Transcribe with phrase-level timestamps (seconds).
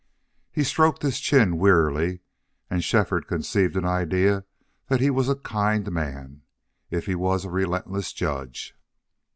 [0.51, 2.21] He stroked his chin wearily,
[2.71, 4.45] and Shefford conceived an idea
[4.87, 6.41] that he was a kind man,
[6.89, 8.75] if he was a relentless judge.